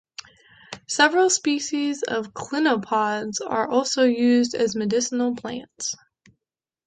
Several 0.87 1.29
species 1.29 2.01
of 2.01 2.33
clinopods 2.33 3.35
are 3.47 3.69
also 3.69 4.01
used 4.03 4.55
as 4.55 4.75
medicinal 4.75 5.35
plants. 5.35 5.93